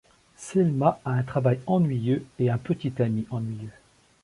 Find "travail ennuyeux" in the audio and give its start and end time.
1.21-2.25